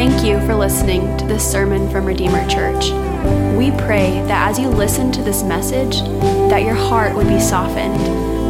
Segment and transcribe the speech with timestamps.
[0.00, 2.86] Thank you for listening to this sermon from Redeemer Church.
[3.54, 6.00] We pray that as you listen to this message,
[6.48, 8.00] that your heart would be softened,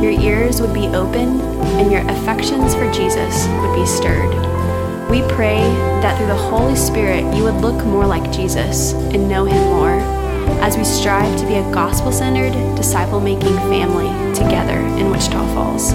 [0.01, 4.31] your ears would be open, and your affections for Jesus would be stirred.
[5.11, 5.59] We pray
[6.03, 9.99] that through the Holy Spirit you would look more like Jesus and know him more
[10.63, 14.07] as we strive to be a gospel centered, disciple making family
[14.37, 15.95] together in Wichita Falls.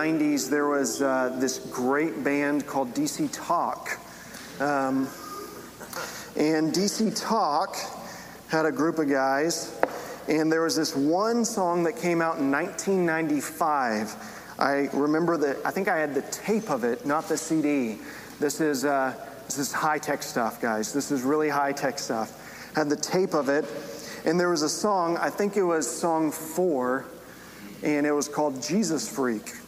[0.00, 3.98] 90s, there was uh, this great band called DC Talk.
[4.58, 5.06] Um,
[6.38, 7.76] and DC Talk
[8.48, 9.78] had a group of guys,
[10.26, 14.16] and there was this one song that came out in 1995.
[14.58, 17.98] I remember that, I think I had the tape of it, not the CD.
[18.38, 19.12] This is, uh,
[19.44, 20.94] this is high tech stuff, guys.
[20.94, 22.72] This is really high tech stuff.
[22.74, 23.66] had the tape of it,
[24.24, 27.04] and there was a song, I think it was song four,
[27.82, 29.59] and it was called Jesus Freak.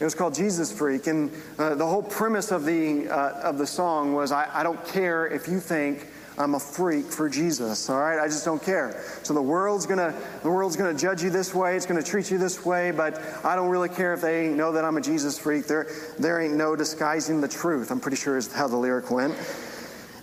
[0.00, 3.66] It was called Jesus Freak, and uh, the whole premise of the, uh, of the
[3.66, 8.00] song was I, I don't care if you think I'm a freak for Jesus, all
[8.00, 8.18] right?
[8.18, 9.02] I just don't care.
[9.22, 12.38] So the world's gonna, the world's gonna judge you this way, it's gonna treat you
[12.38, 15.66] this way, but I don't really care if they know that I'm a Jesus freak.
[15.66, 19.34] There, there ain't no disguising the truth, I'm pretty sure is how the lyric went.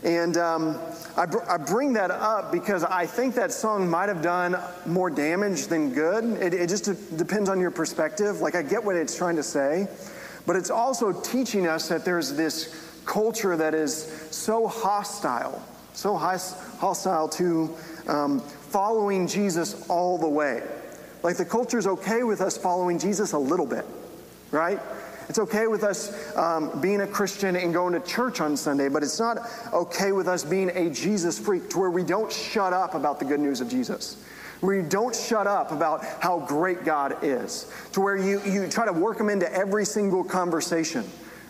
[0.04, 0.80] And um,
[1.20, 5.09] I, br- I, bring that up because I think that song might have done more
[5.09, 6.23] damage than good.
[6.42, 8.39] It, it just d- depends on your perspective.
[8.39, 9.89] Like, I get what it's trying to say,
[10.45, 15.61] but it's also teaching us that there's this culture that is so hostile,
[15.92, 17.76] so hostile to
[18.08, 20.64] um, following Jesus all the way.
[21.22, 23.86] Like, the culture's okay with us following Jesus a little bit,
[24.52, 24.80] right?
[25.30, 29.04] It's okay with us um, being a Christian and going to church on Sunday, but
[29.04, 29.38] it's not
[29.72, 33.26] okay with us being a Jesus freak to where we don't shut up about the
[33.26, 34.23] good news of Jesus.
[34.62, 37.72] Where you don't shut up about how great God is.
[37.92, 41.06] To where you, you try to work them into every single conversation,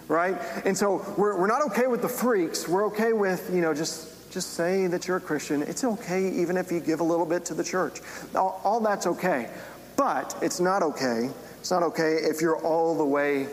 [0.09, 0.37] right?
[0.65, 2.67] And so we're, we're not okay with the freaks.
[2.67, 5.61] We're okay with, you know, just, just say that you're a Christian.
[5.63, 8.01] It's okay even if you give a little bit to the church.
[8.35, 9.49] All, all that's okay.
[9.95, 11.29] But it's not okay.
[11.61, 13.47] It's not okay if you're all the way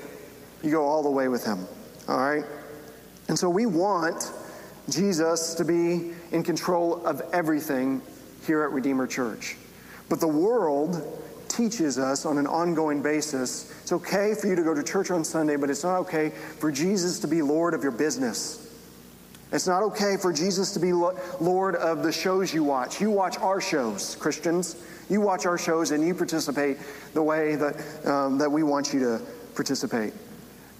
[0.62, 1.66] you go all the way with him.
[2.08, 2.44] All right?
[3.28, 4.32] And so we want
[4.88, 8.02] Jesus to be in control of everything
[8.46, 9.56] here at Redeemer Church.
[10.08, 14.74] But the world teaches us on an ongoing basis it's okay for you to go
[14.74, 17.92] to church on Sunday, but it's not okay for Jesus to be Lord of your
[17.92, 18.68] business.
[19.52, 23.00] It's not okay for Jesus to be Lord of the shows you watch.
[23.00, 24.74] You watch our shows, Christians.
[25.08, 26.78] You watch our shows and you participate
[27.14, 29.22] the way that, um, that we want you to
[29.54, 30.12] participate.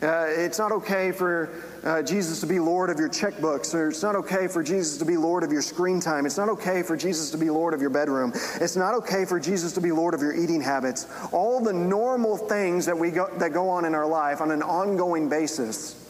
[0.02, 1.48] Uh, it's not okay for
[1.82, 5.06] uh, Jesus to be Lord of your checkbooks, or it's not okay for Jesus to
[5.06, 6.26] be Lord of your screen time.
[6.26, 8.32] It's not okay for Jesus to be Lord of your bedroom.
[8.60, 11.06] It's not okay for Jesus to be Lord of your eating habits.
[11.32, 14.62] All the normal things that, we go, that go on in our life on an
[14.62, 16.02] ongoing basis.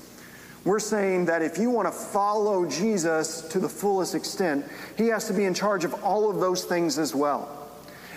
[0.65, 4.65] We're saying that if you want to follow Jesus to the fullest extent,
[4.99, 7.56] he has to be in charge of all of those things as well.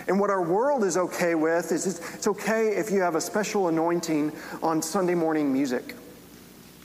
[0.08, 3.68] And what our world is okay with is it's okay if you have a special
[3.68, 5.94] anointing on Sunday morning music.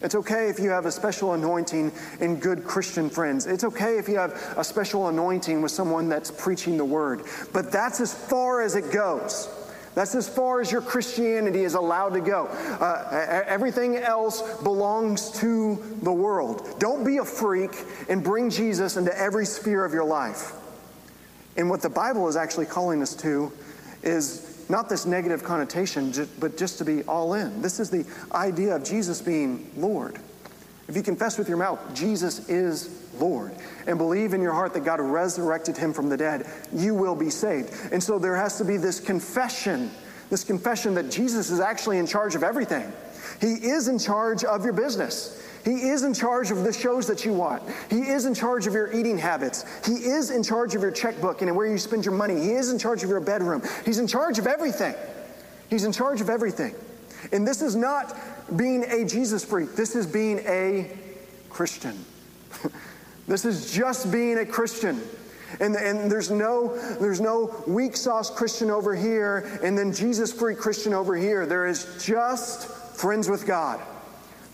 [0.02, 3.48] It's okay if you have a special anointing in good Christian friends.
[3.48, 7.24] It's okay if you have a special anointing with someone that's preaching the word.
[7.54, 9.50] But that's as far as it goes.
[9.96, 12.48] That's as far as your Christianity is allowed to go.
[12.48, 16.76] Uh, everything else belongs to the world.
[16.80, 17.72] Don't be a freak
[18.10, 20.52] and bring Jesus into every sphere of your life.
[21.58, 23.52] And what the Bible is actually calling us to
[24.04, 27.62] is not this negative connotation, but just to be all in.
[27.62, 30.20] This is the idea of Jesus being Lord.
[30.88, 32.90] If you confess with your mouth, Jesus is
[33.20, 33.54] Lord,
[33.88, 37.30] and believe in your heart that God resurrected him from the dead, you will be
[37.30, 37.74] saved.
[37.92, 39.90] And so there has to be this confession,
[40.30, 42.92] this confession that Jesus is actually in charge of everything.
[43.42, 45.42] He is in charge of your business.
[45.66, 47.64] He is in charge of the shows that you want.
[47.90, 49.66] He is in charge of your eating habits.
[49.84, 52.40] He is in charge of your checkbook and where you spend your money.
[52.40, 53.64] He is in charge of your bedroom.
[53.84, 54.94] He's in charge of everything.
[55.68, 56.76] He's in charge of everything.
[57.32, 58.16] And this is not
[58.56, 60.88] being a Jesus freak, this is being a
[61.50, 61.98] Christian.
[63.28, 65.02] this is just being a Christian.
[65.60, 70.60] And, and there's no there's no weak sauce Christian over here and then Jesus freak
[70.60, 71.48] Christian over here.
[71.48, 73.80] There is just friends with God.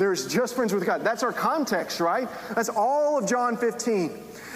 [0.01, 1.03] There's just friends with God.
[1.03, 2.27] That's our context, right?
[2.56, 4.09] That's all of John 15.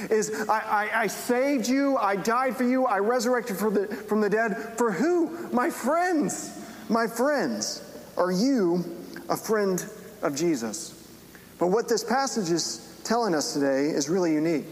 [0.10, 4.30] Is I, I, I saved you, I died for you, I resurrected the, from the
[4.32, 4.74] dead.
[4.76, 5.48] For who?
[5.52, 6.66] My friends.
[6.90, 7.84] My friends.
[8.18, 8.86] Are you
[9.30, 9.88] a friend
[10.24, 11.08] of Jesus?
[11.60, 14.66] But what this passage is telling us today is really unique.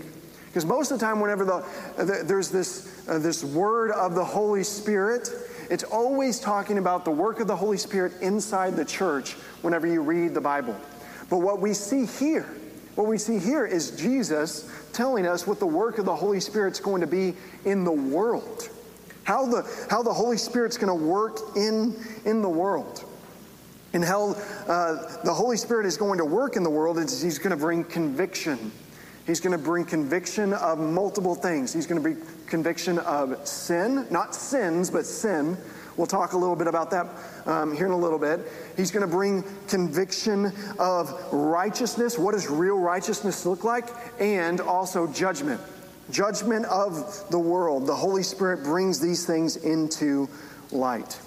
[0.48, 4.25] Because most of the time, whenever the, the there's this, uh, this word of the
[4.25, 5.30] Holy Spirit,
[5.74, 9.31] it's always talking about the work of the Holy Spirit inside the church
[9.64, 10.80] whenever you read the Bible.
[11.31, 12.46] But what we see here,
[12.94, 16.80] what we see here is Jesus telling us what the work of the Holy Spirit's
[16.80, 17.34] going to be
[17.66, 18.70] in the world.
[19.24, 23.04] How the, how the Holy Spirit's going to work in, in the world.
[23.94, 24.34] And how
[24.68, 27.58] uh, the Holy Spirit is going to work in the world is He's going to
[27.58, 28.72] bring conviction.
[29.25, 31.74] He's going to bring conviction of multiple things.
[31.74, 35.58] He's going to bring conviction of sin, not sins, but sin.
[35.96, 37.08] We'll talk a little bit about that
[37.46, 38.42] um, here in a little bit.
[38.75, 42.18] He's going to bring conviction of righteousness.
[42.18, 43.88] What does real righteousness look like?
[44.20, 45.62] And also judgment.
[46.10, 47.88] Judgment of the world.
[47.88, 50.28] The Holy Spirit brings these things into
[50.72, 51.20] light.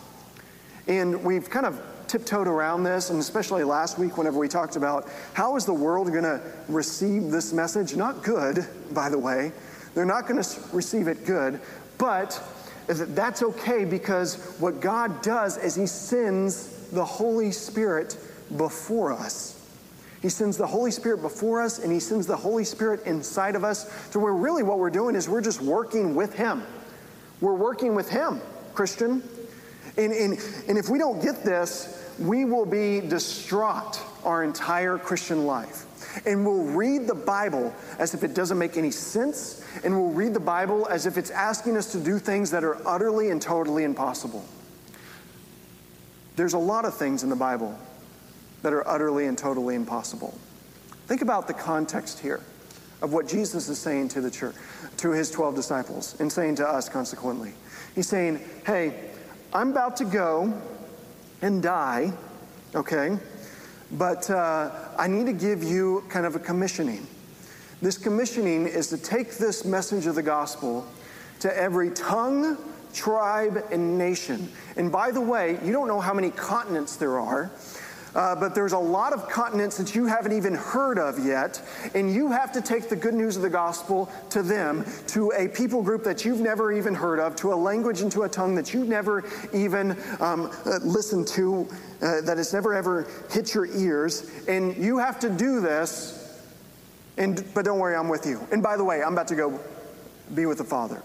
[0.89, 5.09] And we've kind of tiptoed around this, and especially last week, whenever we talked about
[5.33, 7.97] how is the world going to receive this message?
[7.97, 9.53] Not good, by the way.
[9.95, 11.61] They're not going to receive it good,
[11.99, 12.43] but
[12.87, 18.17] that's okay because what God does is He sends the Holy Spirit
[18.57, 19.55] before us.
[20.23, 23.65] He sends the Holy Spirit before us and He sends the Holy Spirit inside of
[23.65, 26.63] us to where really what we're doing is we're just working with Him.
[27.41, 28.41] We're working with Him,
[28.75, 29.23] Christian.
[29.97, 30.39] And, and,
[30.69, 35.85] and if we don't get this, we will be distraught our entire Christian life.
[36.27, 40.33] And we'll read the Bible as if it doesn't make any sense, and we'll read
[40.33, 43.85] the Bible as if it's asking us to do things that are utterly and totally
[43.85, 44.45] impossible.
[46.37, 47.79] There's a lot of things in the Bible
[48.63, 50.39] that are utterly and totally impossible.
[51.07, 52.41] Think about the context here
[53.03, 54.55] of what Jesus is saying to the church,
[54.99, 57.53] to his 12 disciples, and saying to us consequently.
[57.95, 59.11] He's saying, Hey,
[59.53, 60.53] I'm about to go
[61.43, 62.13] and die,
[62.75, 63.17] okay?
[63.93, 67.07] But uh, I need to give you kind of a commissioning.
[67.81, 70.87] This commissioning is to take this message of the gospel
[71.41, 72.57] to every tongue,
[72.93, 74.51] tribe, and nation.
[74.77, 77.51] And by the way, you don't know how many continents there are.
[78.17, 81.61] Uh, but there's a lot of continents that you haven't even heard of yet,
[81.95, 85.47] and you have to take the good news of the gospel to them, to a
[85.49, 88.55] people group that you've never even heard of, to a language and to a tongue
[88.55, 89.23] that you've never
[89.53, 91.69] even um, uh, listened to,
[92.01, 96.43] uh, that has never ever hit your ears, and you have to do this.
[97.19, 98.41] And but don't worry, I'm with you.
[98.51, 99.61] And by the way, I'm about to go
[100.35, 101.03] be with the Father.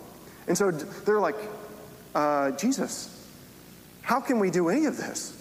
[0.47, 1.35] And so they're like,
[2.15, 3.27] uh, Jesus,
[4.01, 5.40] how can we do any of this?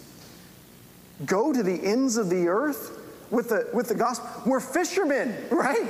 [1.26, 2.98] Go to the ends of the earth
[3.30, 4.28] with the, with the gospel.
[4.46, 5.88] We're fishermen, right?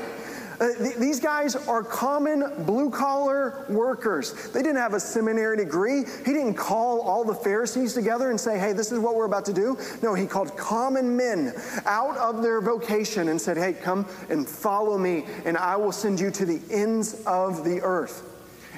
[0.61, 4.51] Uh, th- these guys are common blue collar workers.
[4.51, 6.05] They didn't have a seminary degree.
[6.27, 9.47] He didn't call all the Pharisees together and say, hey, this is what we're about
[9.47, 9.79] to do.
[10.03, 11.55] No, he called common men
[11.87, 16.21] out of their vocation and said, hey, come and follow me, and I will send
[16.21, 18.27] you to the ends of the earth.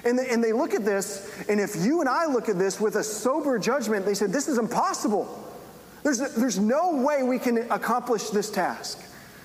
[0.05, 2.97] And and they look at this, and if you and I look at this with
[2.97, 5.52] a sober judgment, they said, this is impossible.
[6.03, 9.01] There's, there's no way we can accomplish this task.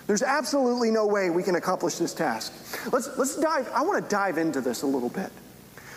[0.07, 2.53] There's absolutely no way we can accomplish this task.
[2.91, 5.31] Let's, let's dive, I want to dive into this a little bit.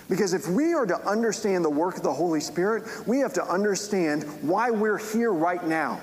[0.08, 3.44] Because if we are to understand the work of the Holy Spirit, we have to
[3.44, 6.00] understand why we're here right now,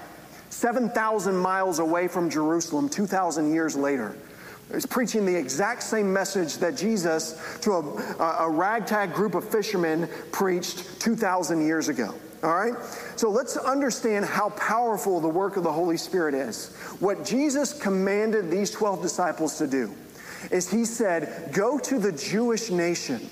[0.49, 4.15] 7,000 miles away from Jerusalem, 2,000 years later.
[4.71, 10.09] Is preaching the exact same message that Jesus, to a, a ragtag group of fishermen,
[10.31, 12.13] preached 2,000 years ago.
[12.43, 12.75] All right?
[13.15, 16.75] So let's understand how powerful the work of the Holy Spirit is.
[16.99, 19.93] What Jesus commanded these 12 disciples to do
[20.51, 23.27] is he said, Go to the Jewish nation,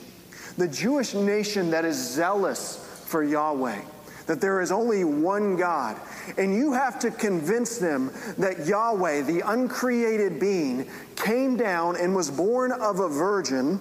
[0.58, 3.80] the Jewish nation that is zealous for Yahweh,
[4.26, 6.00] that there is only one God.
[6.40, 12.32] And you have to convince them that Yahweh, the uncreated being, came down and was
[12.32, 13.80] born of a virgin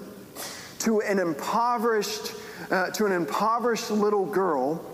[0.80, 2.32] to an impoverished,
[2.70, 4.84] uh, to an impoverished little girl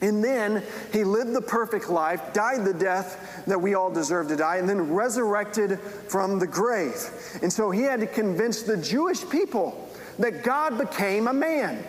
[0.00, 0.62] and then
[0.92, 4.68] he lived the perfect life, died the death that we all deserve to die, and
[4.68, 6.94] then resurrected from the grave.
[7.42, 11.84] And so he had to convince the Jewish people that God became a man.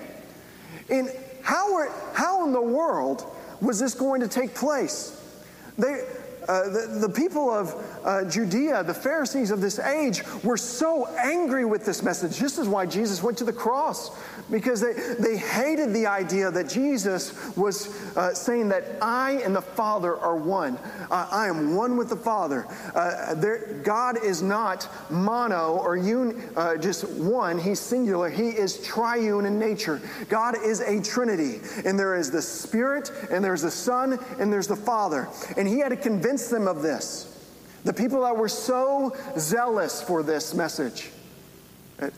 [0.89, 1.11] And
[1.43, 3.25] how, how in the world
[3.61, 5.15] was this going to take place?
[5.77, 6.03] They,
[6.47, 11.65] uh, the, the, people of uh, Judea, the Pharisees of this age, were so angry
[11.65, 12.39] with this message.
[12.39, 14.17] This is why Jesus went to the cross,
[14.49, 19.61] because they, they hated the idea that Jesus was uh, saying that I and the
[19.61, 20.77] Father are one.
[21.11, 22.65] Uh, I am one with the Father.
[22.95, 26.41] Uh, there, God is not mono or un,
[26.81, 28.29] just one, He's singular.
[28.29, 30.01] He is triune in nature.
[30.29, 34.67] God is a Trinity, and there is the Spirit, and there's the Son, and there's
[34.67, 35.27] the Father.
[35.57, 37.25] And He had to convince them of this.
[37.83, 41.11] The people that were so zealous for this message.
[41.99, 42.09] Uh,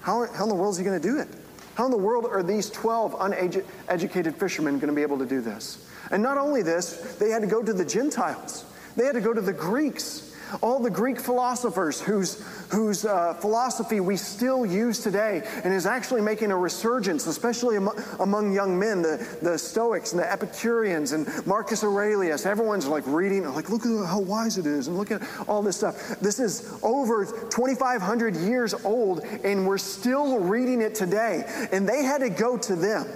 [0.00, 1.28] how, how in the world is he going to do it?
[1.74, 5.40] How in the world are these 12 uneducated fishermen going to be able to do
[5.40, 5.88] this?
[6.10, 8.64] And not only this, they had to go to the Gentiles,
[8.96, 10.31] they had to go to the Greeks.
[10.60, 16.20] All the Greek philosophers whose, whose uh, philosophy we still use today and is actually
[16.20, 21.28] making a resurgence, especially among, among young men, the, the Stoics and the Epicureans and
[21.46, 22.46] Marcus Aurelius.
[22.46, 25.76] Everyone's like reading, like, look at how wise it is, and look at all this
[25.76, 26.20] stuff.
[26.20, 31.44] This is over 2,500 years old, and we're still reading it today.
[31.72, 33.06] And they had to go to them,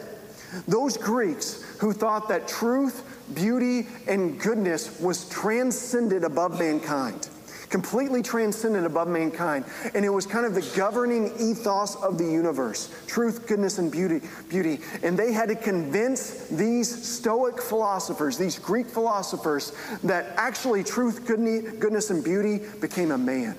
[0.66, 7.28] those Greeks who thought that truth beauty, and goodness was transcended above mankind.
[7.68, 9.64] Completely transcended above mankind.
[9.94, 14.20] And it was kind of the governing ethos of the universe truth, goodness, and beauty.
[14.48, 14.80] beauty.
[15.02, 19.72] And they had to convince these Stoic philosophers, these Greek philosophers,
[20.04, 23.56] that actually truth, goodness, and beauty became a man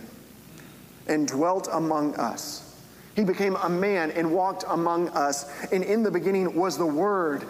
[1.07, 2.66] and dwelt among us.
[3.17, 5.49] He became a man and walked among us.
[5.71, 7.45] And in the beginning was the Word,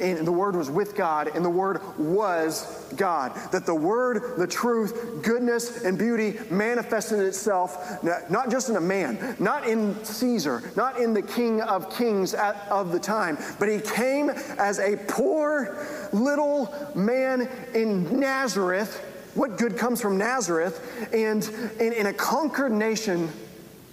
[0.00, 3.34] and the Word was with God, and the Word was God.
[3.52, 9.36] That the Word, the truth, goodness, and beauty manifested itself not just in a man,
[9.38, 12.32] not in Caesar, not in the King of Kings
[12.70, 19.06] of the time, but He came as a poor little man in Nazareth.
[19.34, 21.12] What good comes from Nazareth?
[21.12, 21.46] And
[21.78, 23.28] in a conquered nation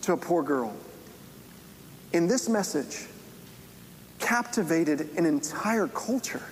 [0.04, 0.74] to a poor girl
[2.14, 3.08] in this message
[4.20, 6.44] captivated an entire culture.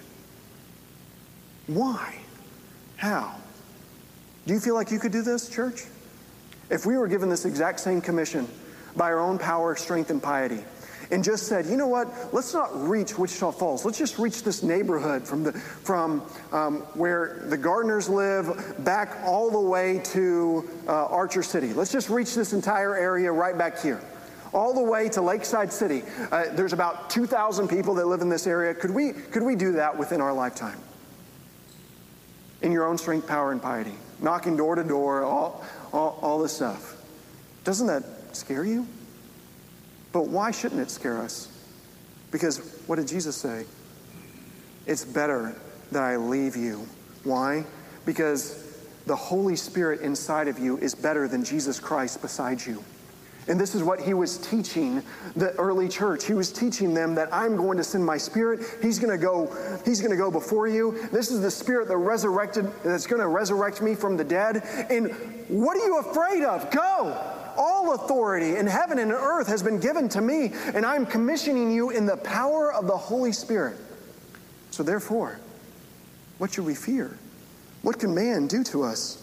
[1.67, 2.15] Why?
[2.97, 3.35] How?
[4.45, 5.85] Do you feel like you could do this, church?
[6.69, 8.47] If we were given this exact same commission
[8.95, 10.63] by our own power, strength, and piety,
[11.11, 13.85] and just said, you know what, let's not reach Wichita Falls.
[13.85, 19.51] Let's just reach this neighborhood from, the, from um, where the gardeners live back all
[19.51, 21.73] the way to uh, Archer City.
[21.73, 24.01] Let's just reach this entire area right back here
[24.55, 26.01] all the way to Lakeside City.
[26.31, 28.73] Uh, there's about 2,000 people that live in this area.
[28.73, 30.79] Could we, could we do that within our lifetime?
[32.61, 36.53] In your own strength, power, and piety, knocking door to door, all, all, all this
[36.53, 36.95] stuff.
[37.65, 38.87] Doesn't that scare you?
[40.13, 41.49] But why shouldn't it scare us?
[42.31, 43.65] Because what did Jesus say?
[44.87, 45.53] It's better
[45.91, 46.87] that I leave you.
[47.25, 47.65] Why?
[48.05, 48.63] Because
[49.05, 52.83] the Holy Spirit inside of you is better than Jesus Christ beside you.
[53.47, 55.03] And this is what he was teaching
[55.35, 56.25] the early church.
[56.25, 58.61] He was teaching them that I'm going to send my spirit.
[58.81, 61.07] He's going to go he's going to go before you.
[61.11, 64.63] This is the spirit that resurrected that's going to resurrect me from the dead.
[64.89, 65.11] And
[65.47, 66.71] what are you afraid of?
[66.71, 67.33] Go.
[67.57, 71.91] All authority in heaven and earth has been given to me, and I'm commissioning you
[71.91, 73.77] in the power of the Holy Spirit.
[74.71, 75.39] So therefore,
[76.37, 77.17] what should we fear?
[77.81, 79.21] What can man do to us?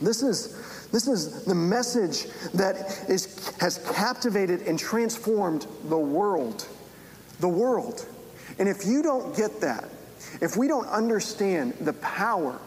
[0.00, 0.59] This is
[0.92, 6.66] this is the message that is, has captivated and transformed the world.
[7.38, 8.06] The world.
[8.58, 9.88] And if you don't get that,
[10.40, 12.58] if we don't understand the power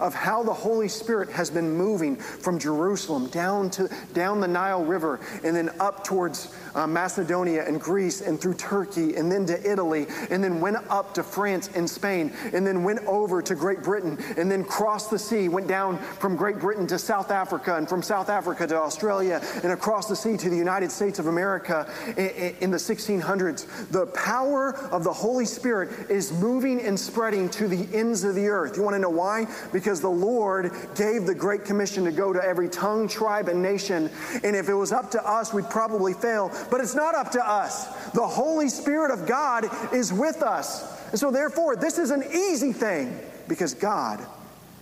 [0.00, 4.84] of how the Holy Spirit has been moving from Jerusalem down to down the Nile
[4.84, 9.70] River and then up towards uh, Macedonia and Greece and through Turkey and then to
[9.70, 13.82] Italy and then went up to France and Spain and then went over to Great
[13.82, 17.88] Britain and then crossed the sea, went down from Great Britain to South Africa and
[17.88, 21.90] from South Africa to Australia and across the sea to the United States of America
[22.16, 23.90] in, in the 1600s.
[23.90, 28.48] The power of the Holy Spirit is moving and spreading to the ends of the
[28.48, 28.76] earth.
[28.76, 29.46] You want to know why?
[29.72, 34.10] Because the Lord gave the Great Commission to go to every tongue, tribe, and nation.
[34.44, 36.50] And if it was up to us, we'd probably fail.
[36.70, 37.86] But it's not up to us.
[38.10, 41.00] The Holy Spirit of God is with us.
[41.10, 44.24] And so, therefore, this is an easy thing because God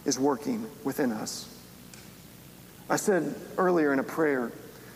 [0.05, 1.47] is working within us.
[2.89, 4.53] I said earlier in a prayer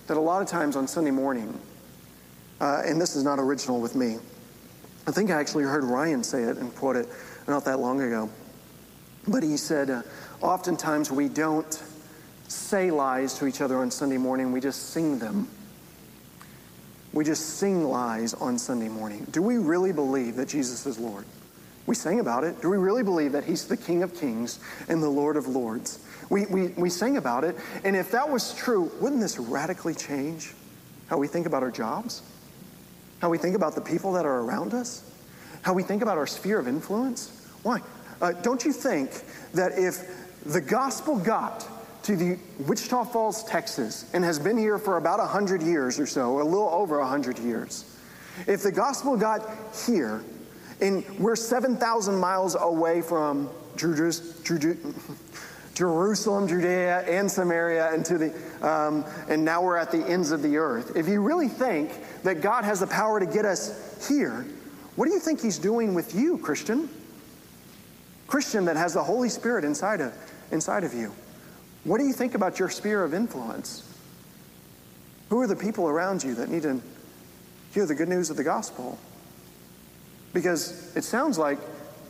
[0.07, 1.59] that a lot of times on Sunday morning,
[2.61, 4.19] uh, and this is not original with me,
[5.07, 7.09] I think I actually heard Ryan say it and quote it
[7.47, 8.31] not that long ago.
[9.29, 10.03] But he said, uh,
[10.41, 11.83] oftentimes we don't
[12.49, 15.49] say lies to each other on Sunday morning, we just sing them.
[17.15, 19.25] We just sing lies on Sunday morning.
[19.31, 21.25] Do we really believe that Jesus is Lord?
[21.87, 22.61] We sing about it.
[22.61, 26.01] Do we really believe that He's the King of Kings and the Lord of Lords?
[26.29, 27.57] We, we, we sang about it.
[27.85, 30.55] And if that was true, wouldn't this radically change
[31.07, 32.23] how we think about our jobs?
[33.21, 35.09] How we think about the people that are around us?
[35.63, 37.49] How we think about our sphere of influence?
[37.63, 37.81] Why?
[38.21, 39.11] Uh, don't you think
[39.53, 41.69] that if the gospel got
[42.05, 46.41] to the Wichita Falls, Texas, and has been here for about 100 years or so,
[46.41, 47.97] a little over 100 years.
[48.47, 49.49] If the gospel got
[49.87, 50.23] here,
[50.83, 54.37] and we're 7,000 miles away from Jerusalem,
[56.47, 60.59] Judea, and Samaria, and to the, um, and now we're at the ends of the
[60.59, 60.95] earth.
[60.97, 61.91] If you really think
[62.23, 64.45] that God has the power to get us here,
[64.97, 66.91] what do you think He's doing with you, Christian?
[68.27, 70.13] Christian that has the Holy Spirit inside of,
[70.51, 71.15] inside of you.
[71.85, 73.89] What do you think about your sphere of influence?
[75.29, 76.81] Who are the people around you that need to
[77.73, 78.99] hear the good news of the gospel?
[80.33, 81.59] Because it sounds like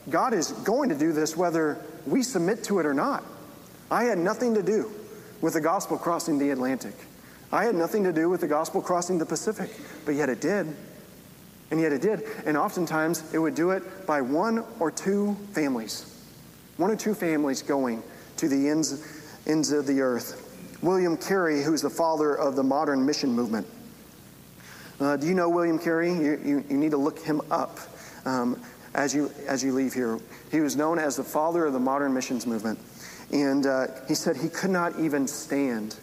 [0.09, 3.25] God is going to do this whether we submit to it or not.
[3.91, 4.93] I had nothing to do
[5.41, 6.95] with the gospel crossing the Atlantic.
[7.53, 9.71] I had nothing to do with the gospel crossing the Pacific,
[10.05, 10.75] but yet it did.
[11.71, 12.23] And yet it did.
[12.47, 16.11] And oftentimes it would do it by one or two families.
[16.77, 18.03] One or two families going
[18.37, 20.51] to the ends, ends of the earth.
[20.83, 23.67] William Carey, who's the father of the modern mission movement.
[25.01, 26.13] Uh, do you know William Carey?
[26.13, 27.79] You, you, you need to look him up
[28.25, 28.63] um,
[28.95, 30.19] as, you, as you leave here.
[30.51, 32.79] He was known as the father of the modern missions movement.
[33.33, 35.97] And uh, he said he could not even stand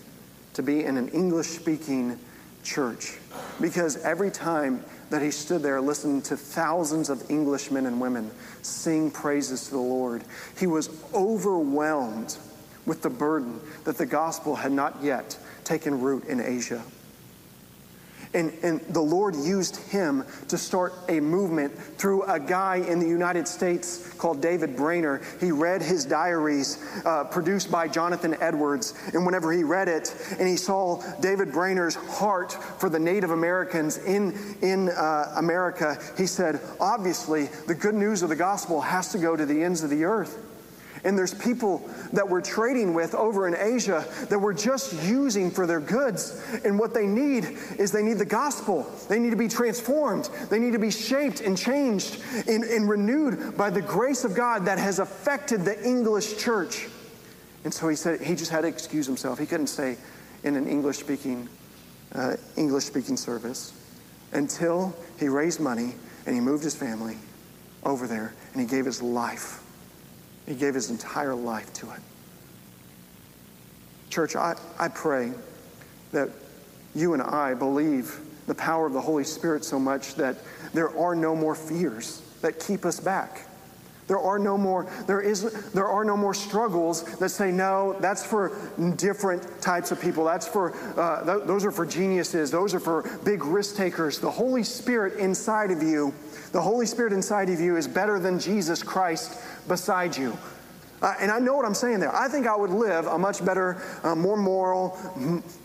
[0.54, 2.20] to be in an English speaking
[2.64, 3.18] church
[3.60, 8.32] because every time that he stood there listening to thousands of Englishmen and women
[8.62, 10.24] sing praises to the Lord,
[10.58, 12.38] he was overwhelmed
[12.86, 16.84] with the burden that the gospel had not yet taken root in Asia.
[18.34, 23.08] And, and the Lord used him to start a movement through a guy in the
[23.08, 25.24] United States called David Brainerd.
[25.42, 28.94] He read his diaries uh, produced by Jonathan Edwards.
[29.14, 33.98] And whenever he read it and he saw David Brainerd's heart for the Native Americans
[33.98, 39.18] in, in uh, America, he said, obviously, the good news of the gospel has to
[39.18, 40.51] go to the ends of the earth.
[41.04, 45.66] And there's people that we're trading with over in Asia that we're just using for
[45.66, 46.44] their goods.
[46.64, 48.84] And what they need is they need the gospel.
[49.10, 50.30] They need to be transformed.
[50.50, 54.66] They need to be shaped and changed and, and renewed by the grace of God
[54.66, 56.88] that has affected the English church.
[57.64, 59.40] And so he said he just had to excuse himself.
[59.40, 59.98] He couldn't stay
[60.44, 61.50] in an English speaking
[62.14, 63.74] uh, English speaking service
[64.34, 67.18] until he raised money and he moved his family
[67.84, 69.64] over there and he gave his life
[70.52, 72.00] he gave his entire life to it.
[74.10, 75.32] Church, I, I pray
[76.12, 76.30] that
[76.94, 80.36] you and I believe the power of the Holy Spirit so much that
[80.74, 83.48] there are no more fears that keep us back.
[84.12, 88.26] There are no more, there is, there are no more struggles that say, no, that's
[88.26, 88.52] for
[88.98, 90.26] different types of people.
[90.26, 92.52] That's for, uh, th- those are for geniuses.
[92.52, 94.20] Those are for big risk takers.
[94.20, 96.14] The Holy Spirit inside of you,
[96.52, 100.38] the Holy Spirit inside of you is better than Jesus Christ beside you.
[101.02, 102.16] Uh, and I know what I'm saying there.
[102.16, 104.98] I think I would live a much better, uh, more moral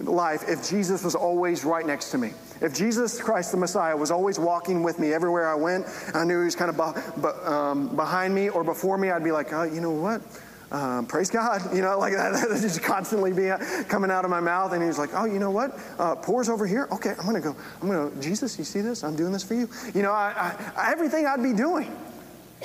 [0.01, 2.33] life if Jesus was always right next to me.
[2.63, 6.39] If Jesus Christ the Messiah was always walking with me everywhere I went, I knew
[6.41, 9.81] he was kind of um, behind me or before me, I'd be like, oh, you
[9.81, 10.23] know what?
[10.71, 13.51] Um, praise God, you know, like that, just constantly be
[13.89, 14.73] coming out of my mouth.
[14.73, 15.79] And he's like, oh, you know what?
[15.99, 16.89] Uh, pours over here.
[16.93, 17.57] Okay, I'm going to go.
[17.83, 19.05] I'm going to, Jesus, you see this?
[19.05, 19.69] I'm doing this for you.
[19.95, 21.95] You know, I, I, everything I'd be doing.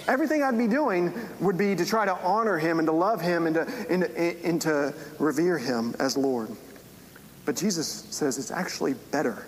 [0.08, 3.46] Everything I'd be doing would be to try to honor him and to love him
[3.46, 6.50] and to, and, and to revere him as Lord.
[7.46, 9.46] But Jesus says it's actually better.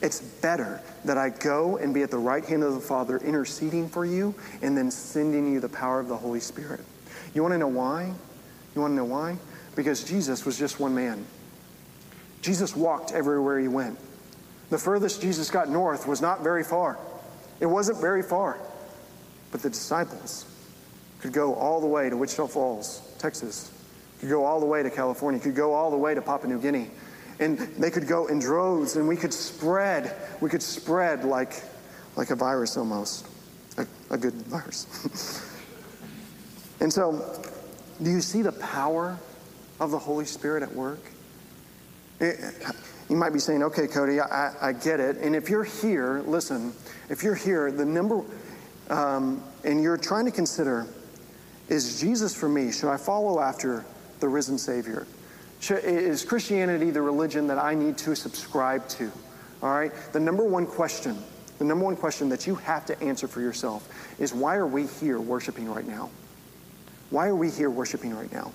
[0.00, 3.88] It's better that I go and be at the right hand of the Father interceding
[3.88, 6.80] for you and then sending you the power of the Holy Spirit.
[7.34, 8.12] You want to know why?
[8.74, 9.36] You want to know why?
[9.74, 11.24] Because Jesus was just one man.
[12.42, 13.98] Jesus walked everywhere he went.
[14.70, 16.98] The furthest Jesus got north was not very far.
[17.60, 18.58] It wasn't very far.
[19.56, 20.44] But the disciples
[21.20, 23.70] could go all the way to Wichita Falls, Texas,
[24.20, 26.60] could go all the way to California, could go all the way to Papua New
[26.60, 26.90] Guinea.
[27.40, 30.14] And they could go in droves, and we could spread.
[30.42, 31.62] We could spread like,
[32.16, 33.26] like a virus almost,
[33.78, 35.40] a, a good virus.
[36.80, 37.42] and so,
[38.02, 39.18] do you see the power
[39.80, 41.00] of the Holy Spirit at work?
[42.20, 42.38] It,
[43.08, 45.16] you might be saying, okay, Cody, I, I, get it.
[45.16, 46.74] And if you're here, listen,
[47.08, 48.22] if you're here, the number,
[48.90, 50.86] um, and you're trying to consider
[51.68, 52.70] is Jesus for me?
[52.70, 53.84] Should I follow after
[54.20, 55.06] the risen Savior?
[55.60, 59.10] Should, is Christianity the religion that I need to subscribe to?
[59.62, 59.92] All right?
[60.12, 61.16] The number one question,
[61.58, 63.88] the number one question that you have to answer for yourself
[64.20, 66.10] is why are we here worshiping right now?
[67.10, 68.52] Why are we here worshiping right now?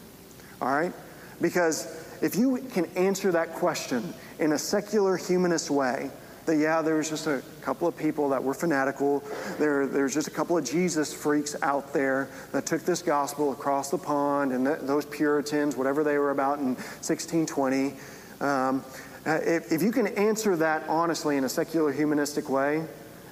[0.61, 0.93] All right?
[1.41, 6.11] Because if you can answer that question in a secular humanist way,
[6.51, 9.23] that, yeah, there was just a couple of people that were fanatical.
[9.57, 13.89] There, there's just a couple of Jesus freaks out there that took this gospel across
[13.89, 17.93] the pond, and th- those Puritans, whatever they were about in 1620.
[18.41, 18.83] Um,
[19.25, 22.83] uh, if, if you can answer that honestly in a secular humanistic way,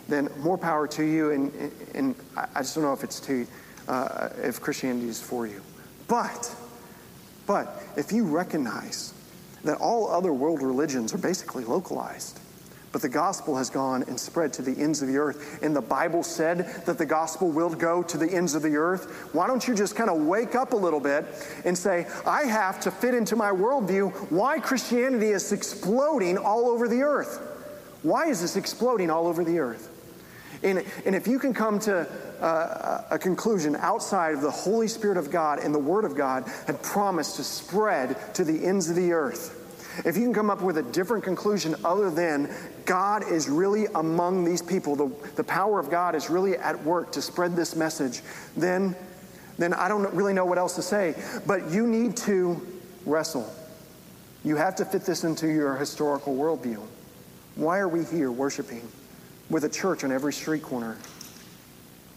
[0.07, 1.31] then more power to you.
[1.31, 3.45] And, and I just don't know if it's to,
[3.89, 5.61] uh, if Christianity is for you.
[6.07, 6.55] But
[7.47, 9.13] But if you recognize
[9.63, 12.39] that all other world religions are basically localized,
[12.91, 15.61] but the gospel has gone and spread to the ends of the earth.
[15.61, 19.29] And the Bible said that the gospel will go to the ends of the earth.
[19.33, 21.25] Why don't you just kind of wake up a little bit
[21.65, 26.87] and say, I have to fit into my worldview why Christianity is exploding all over
[26.87, 27.45] the earth?
[28.01, 29.89] Why is this exploding all over the earth?
[30.63, 32.07] And, and if you can come to
[32.41, 36.45] uh, a conclusion outside of the Holy Spirit of God and the Word of God
[36.67, 39.55] had promised to spread to the ends of the earth,
[40.05, 42.53] if you can come up with a different conclusion other than
[42.85, 47.11] God is really among these people, the, the power of God is really at work
[47.13, 48.21] to spread this message,
[48.55, 48.95] then,
[49.57, 51.15] then I don't really know what else to say.
[51.45, 52.65] But you need to
[53.05, 53.53] wrestle.
[54.43, 56.81] You have to fit this into your historical worldview.
[57.55, 58.87] Why are we here worshiping
[59.49, 60.97] with a church on every street corner?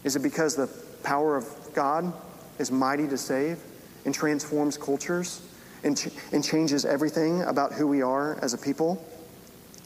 [0.03, 0.67] Is it because the
[1.03, 2.13] power of God
[2.59, 3.59] is mighty to save
[4.05, 5.41] and transforms cultures?
[5.83, 9.03] And, ch- and changes everything about who we are as a people.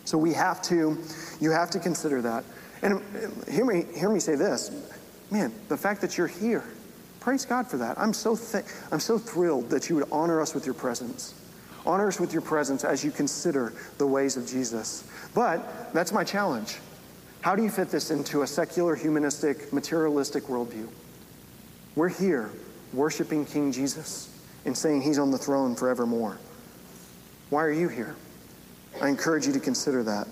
[0.06, 0.98] So we have to,
[1.40, 2.44] you have to consider that.
[2.82, 3.02] And
[3.50, 4.72] hear me, hear me say this,
[5.32, 6.64] man, the fact that you're here,
[7.20, 8.00] praise God for that.
[8.00, 11.34] I'm so, th- I'm so thrilled that you would honor us with your presence.
[11.86, 15.10] Honor us with your presence as you consider the ways of Jesus.
[15.34, 16.78] But that's my challenge.
[17.42, 20.88] How do you fit this into a secular, humanistic, materialistic worldview?
[21.96, 22.52] We're here
[22.94, 24.37] worshiping King Jesus
[24.68, 26.38] and saying he's on the throne forevermore.
[27.50, 28.16] Why are you here?
[29.02, 30.28] I encourage you to consider that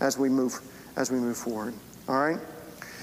[0.00, 0.60] as we move
[0.96, 1.74] as we move forward.
[2.08, 2.38] All right?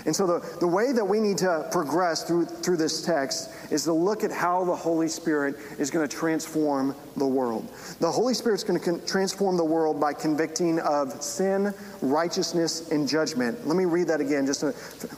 [0.06, 3.84] And so the, the way that we need to progress through, through this text is
[3.86, 7.68] to look at how the Holy Spirit is going to transform the world.
[8.00, 12.92] The Holy Spirit is going to con- transform the world by convicting of sin, righteousness,
[12.92, 13.68] and judgment.
[13.68, 14.68] Let me read that again just to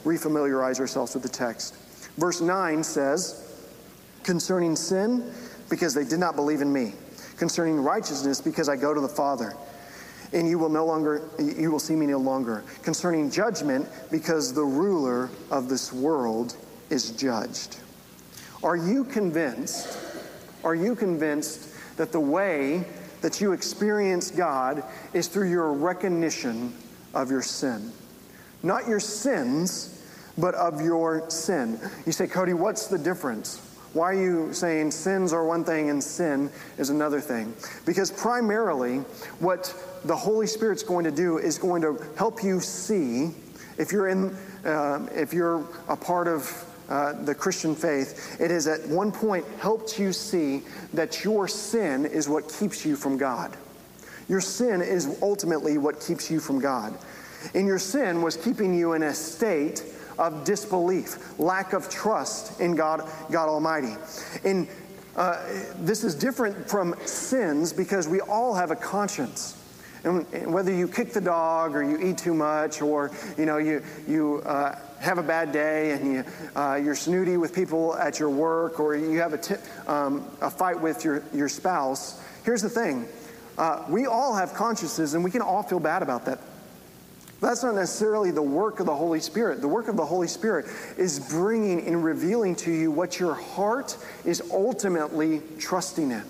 [0.05, 1.75] refamiliarize ourselves with the text.
[2.17, 3.45] Verse 9 says,
[4.23, 5.31] Concerning sin,
[5.69, 6.93] because they did not believe in me.
[7.37, 9.55] Concerning righteousness, because I go to the Father.
[10.33, 12.63] And you will no longer, you will see me no longer.
[12.83, 16.55] Concerning judgment, because the ruler of this world
[16.89, 17.77] is judged.
[18.63, 19.97] Are you convinced?
[20.63, 22.85] Are you convinced that the way
[23.21, 26.73] that you experience God is through your recognition
[27.13, 27.91] of your sin?
[28.61, 30.03] Not your sins,
[30.37, 31.79] but of your sin.
[32.05, 33.65] You say, Cody, what's the difference?
[33.93, 37.53] Why are you saying sins are one thing and sin is another thing?
[37.85, 38.97] Because primarily,
[39.39, 39.73] what
[40.05, 43.31] the Holy Spirit's going to do is going to help you see
[43.79, 48.67] if you're in, uh, if you're a part of uh, the Christian faith, it has
[48.67, 53.55] at one point helped you see that your sin is what keeps you from God.
[54.27, 56.97] Your sin is ultimately what keeps you from God.
[57.53, 59.83] And your sin was keeping you in a state
[60.19, 63.95] of disbelief, lack of trust in God, God Almighty.
[64.43, 64.67] And
[65.15, 65.43] uh,
[65.79, 69.55] this is different from sins because we all have a conscience.
[70.03, 73.83] And, whether you kick the dog or you eat too much or you know you
[74.07, 76.23] you uh, have a bad day and you
[76.55, 79.55] uh, you're snooty with people at your work or you have a, t-
[79.87, 82.23] um, a fight with your your spouse.
[82.45, 83.09] Here's the thing:
[83.57, 86.39] uh, we all have consciences and we can all feel bad about that
[87.41, 89.61] that's not necessarily the work of the Holy Spirit.
[89.61, 90.65] The work of the Holy Spirit
[90.97, 96.23] is bringing and revealing to you what your heart is ultimately trusting in.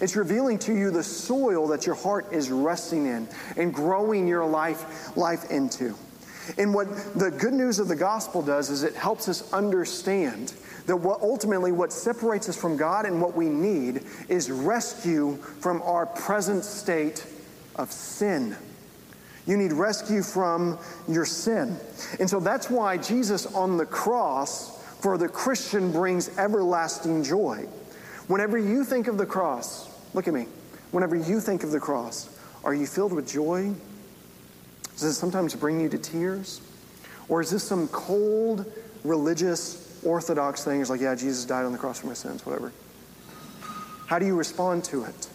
[0.00, 4.44] It's revealing to you the soil that your heart is resting in and growing your
[4.44, 5.94] life, life into.
[6.58, 10.54] And what the good news of the gospel does is it helps us understand
[10.86, 15.80] that what ultimately what separates us from God and what we need is rescue from
[15.82, 17.24] our present state
[17.76, 18.56] of sin.
[19.46, 20.78] You need rescue from
[21.08, 21.76] your sin.
[22.20, 27.66] And so that's why Jesus on the cross for the Christian brings everlasting joy.
[28.28, 30.46] Whenever you think of the cross, look at me.
[30.92, 32.28] Whenever you think of the cross,
[32.64, 33.72] are you filled with joy?
[34.92, 36.60] Does it sometimes bring you to tears?
[37.28, 38.70] Or is this some cold,
[39.02, 40.80] religious, orthodox thing?
[40.80, 42.72] It's like, yeah, Jesus died on the cross for my sins, whatever.
[44.06, 45.28] How do you respond to it?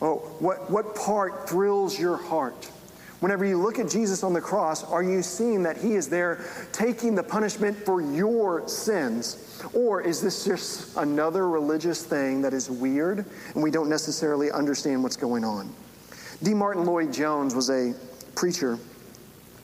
[0.00, 2.70] Oh, what, what part thrills your heart?
[3.26, 6.44] Whenever you look at Jesus on the cross, are you seeing that he is there
[6.70, 9.60] taking the punishment for your sins?
[9.74, 15.02] Or is this just another religious thing that is weird and we don't necessarily understand
[15.02, 15.74] what's going on?
[16.40, 16.54] D.
[16.54, 17.96] Martyn Lloyd-Jones was a
[18.36, 18.78] preacher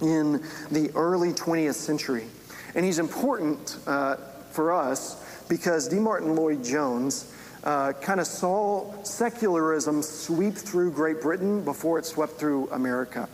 [0.01, 2.27] in the early 20th century.
[2.75, 4.17] And he's important uh,
[4.51, 6.01] for us because D.
[6.01, 12.69] Martyn Lloyd-Jones uh, kind of saw secularism sweep through Great Britain before it swept through
[12.73, 13.29] America.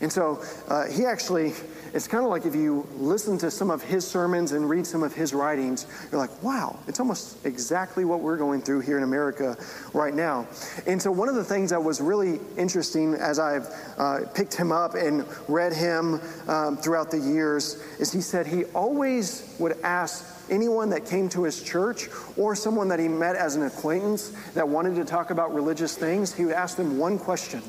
[0.00, 1.54] And so uh, he actually,
[1.94, 5.02] it's kind of like if you listen to some of his sermons and read some
[5.02, 9.02] of his writings, you're like, wow, it's almost exactly what we're going through here in
[9.02, 9.56] America
[9.94, 10.46] right now.
[10.86, 14.72] And so one of the things that was really interesting as I've uh, picked him
[14.72, 20.34] up and read him um, throughout the years is he said he always would ask
[20.50, 24.68] anyone that came to his church or someone that he met as an acquaintance that
[24.68, 27.62] wanted to talk about religious things, he would ask them one question.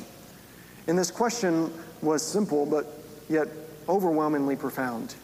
[0.87, 1.71] And this question
[2.01, 2.87] was simple, but
[3.29, 3.47] yet
[3.89, 5.15] overwhelmingly profound.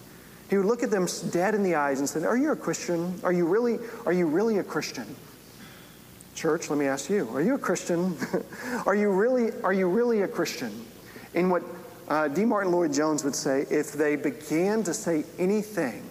[0.49, 3.19] He would look at them dead in the eyes and said, Are you a Christian?
[3.23, 5.15] Are you really, are you really a Christian?
[6.35, 8.17] Church, let me ask you, are you a Christian?
[8.85, 10.85] are, you really, are you really a Christian?
[11.35, 11.63] In what
[12.07, 12.43] uh, D.
[12.43, 16.03] Martyn Lloyd-Jones would say, if they began to say anything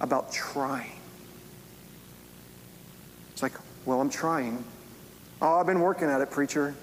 [0.00, 0.98] about trying,
[3.32, 3.52] it's like,
[3.84, 4.64] well, I'm trying.
[5.42, 6.74] Oh, I've been working at it, preacher.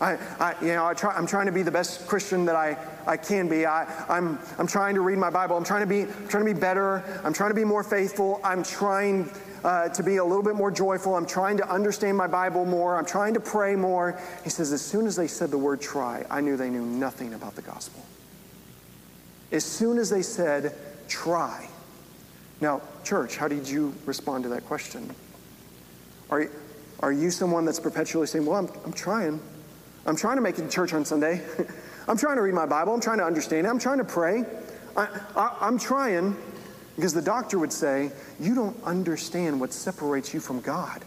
[0.00, 2.76] I, I, you know, I try, I'm trying to be the best Christian that I,
[3.06, 3.64] I can be.
[3.64, 5.56] I, I'm, I'm trying to read my Bible.
[5.56, 7.02] I'm trying to be, trying to be better.
[7.24, 8.40] I'm trying to be more faithful.
[8.44, 9.30] I'm trying
[9.64, 11.14] uh, to be a little bit more joyful.
[11.16, 12.96] I'm trying to understand my Bible more.
[12.96, 14.20] I'm trying to pray more.
[14.44, 17.32] He says, as soon as they said the word try, I knew they knew nothing
[17.32, 18.04] about the gospel.
[19.50, 20.74] As soon as they said
[21.08, 21.68] try.
[22.60, 25.14] Now, church, how did you respond to that question?
[26.28, 26.48] Are,
[27.00, 29.40] are you someone that's perpetually saying, well, I'm, I'm trying?
[30.06, 31.42] I'm trying to make it to church on Sunday.
[32.08, 32.94] I'm trying to read my Bible.
[32.94, 33.70] I'm trying to understand it.
[33.70, 34.44] I'm trying to pray.
[34.96, 36.36] I, I'm trying
[36.94, 41.04] because the doctor would say, You don't understand what separates you from God.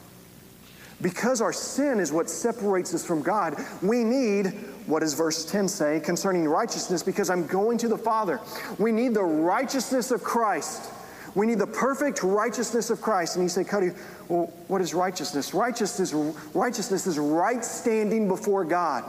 [1.01, 4.47] Because our sin is what separates us from God, we need,
[4.85, 7.03] what does verse 10 say concerning righteousness?
[7.03, 8.41] Because I'm going to the Father.
[8.77, 10.91] We need the righteousness of Christ.
[11.35, 13.35] We need the perfect righteousness of Christ.
[13.35, 13.91] And you say, Cody,
[14.27, 15.53] well, what is righteousness?
[15.53, 16.13] Righteousness,
[16.53, 19.03] righteousness is right standing before God.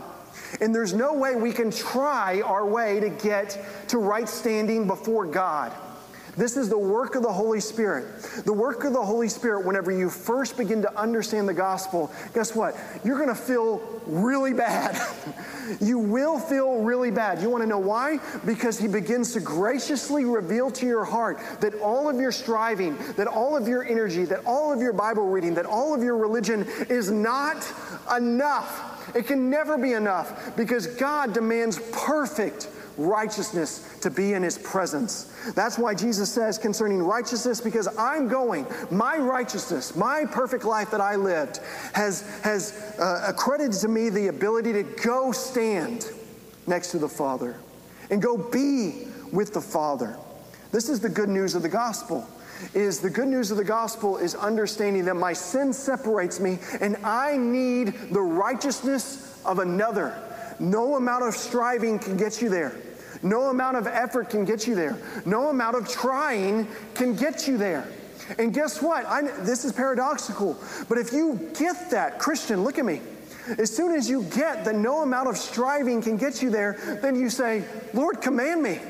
[0.61, 5.26] And there's no way we can try our way to get to right standing before
[5.26, 5.72] God.
[6.40, 8.22] This is the work of the Holy Spirit.
[8.46, 12.55] The work of the Holy Spirit, whenever you first begin to understand the gospel, guess
[12.55, 12.74] what?
[13.05, 13.76] You're going to feel
[14.07, 14.98] really bad.
[15.83, 17.42] you will feel really bad.
[17.42, 18.20] You want to know why?
[18.46, 23.26] Because He begins to graciously reveal to your heart that all of your striving, that
[23.26, 26.66] all of your energy, that all of your Bible reading, that all of your religion
[26.88, 27.70] is not
[28.16, 29.14] enough.
[29.14, 32.66] It can never be enough because God demands perfect
[33.00, 35.32] righteousness to be in his presence.
[35.54, 41.00] That's why Jesus says concerning righteousness, because I'm going, my righteousness, my perfect life that
[41.00, 41.60] I lived,
[41.94, 46.10] has, has uh, accredited to me the ability to go stand
[46.66, 47.56] next to the Father
[48.10, 50.16] and go be with the Father.
[50.72, 52.26] This is the good news of the gospel.
[52.74, 56.98] Is the good news of the gospel is understanding that my sin separates me and
[56.98, 60.14] I need the righteousness of another.
[60.58, 62.76] No amount of striving can get you there.
[63.22, 64.96] No amount of effort can get you there.
[65.26, 67.87] No amount of trying can get you there.
[68.38, 69.04] And guess what?
[69.06, 70.59] I, this is paradoxical.
[70.88, 73.00] But if you get that, Christian, look at me.
[73.59, 77.16] As soon as you get that no amount of striving can get you there, then
[77.16, 78.80] you say, Lord, command me.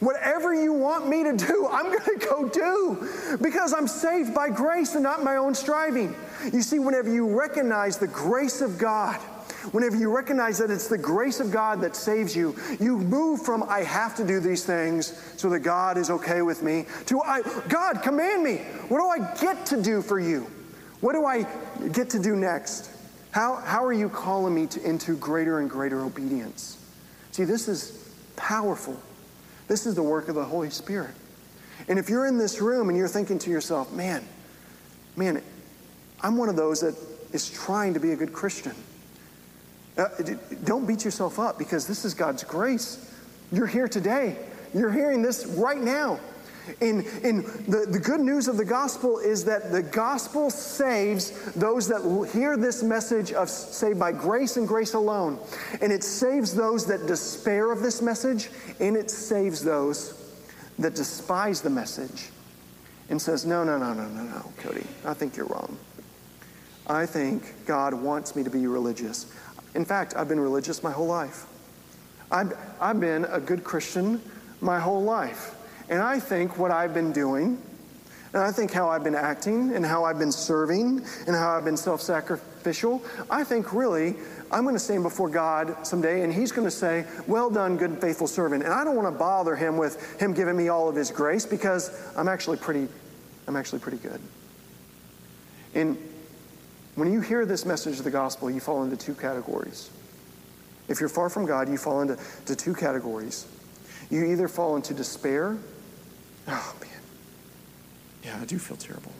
[0.00, 4.48] Whatever you want me to do, I'm going to go do because I'm saved by
[4.50, 6.16] grace and not my own striving.
[6.52, 9.20] You see, whenever you recognize the grace of God,
[9.70, 13.62] Whenever you recognize that it's the grace of God that saves you, you move from
[13.62, 17.42] I have to do these things so that God is okay with me to I
[17.68, 18.56] God command me.
[18.88, 20.50] What do I get to do for you?
[21.00, 21.46] What do I
[21.92, 22.90] get to do next?
[23.32, 26.78] How, how are you calling me to, into greater and greater obedience?
[27.32, 29.00] See, this is powerful.
[29.68, 31.14] This is the work of the Holy Spirit.
[31.88, 34.22] And if you're in this room and you're thinking to yourself, man,
[35.16, 35.42] man,
[36.20, 36.94] I'm one of those that
[37.32, 38.74] is trying to be a good Christian.
[39.96, 40.08] Uh,
[40.64, 43.10] don't beat yourself up because this is God's grace.
[43.50, 44.36] You're here today.
[44.72, 46.18] You're hearing this right now.
[46.80, 51.88] In, in the, the good news of the gospel is that the gospel saves those
[51.88, 55.40] that hear this message of saved by grace and grace alone.
[55.80, 60.18] And it saves those that despair of this message, and it saves those
[60.78, 62.30] that despise the message
[63.10, 65.76] and says, No, no, no, no, no, no, Cody, I think you're wrong.
[66.86, 69.32] I think God wants me to be religious.
[69.74, 71.46] In fact, I've been religious my whole life.
[72.30, 74.20] I've, I've been a good Christian
[74.60, 75.54] my whole life.
[75.88, 77.60] And I think what I've been doing,
[78.32, 81.64] and I think how I've been acting, and how I've been serving, and how I've
[81.64, 84.14] been self sacrificial, I think really
[84.50, 87.90] I'm going to stand before God someday, and He's going to say, Well done, good
[87.90, 88.62] and faithful servant.
[88.62, 91.44] And I don't want to bother Him with Him giving me all of His grace
[91.44, 92.88] because I'm actually pretty,
[93.46, 94.20] I'm actually pretty good.
[95.74, 95.98] And
[96.94, 99.90] when you hear this message of the gospel, you fall into two categories.
[100.88, 103.46] If you're far from God, you fall into to two categories.
[104.10, 105.56] You either fall into despair.
[106.48, 106.90] Oh, man.
[108.24, 109.12] Yeah, I do feel terrible.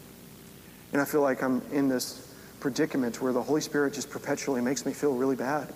[0.92, 4.84] And I feel like I'm in this predicament where the Holy Spirit just perpetually makes
[4.84, 5.72] me feel really bad.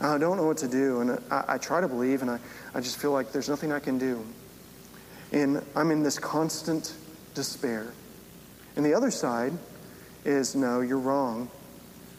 [0.00, 1.00] I don't know what to do.
[1.00, 2.38] And I, I try to believe, and I,
[2.74, 4.24] I just feel like there's nothing I can do.
[5.32, 6.94] And I'm in this constant
[7.34, 7.92] despair.
[8.76, 9.52] And the other side
[10.24, 11.48] is no, you're wrong.